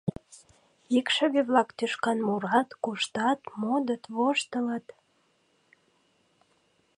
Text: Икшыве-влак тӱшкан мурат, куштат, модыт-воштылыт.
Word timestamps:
Икшыве-влак 0.97 1.69
тӱшкан 1.77 2.19
мурат, 2.27 2.69
куштат, 2.83 3.39
модыт-воштылыт. 3.61 4.87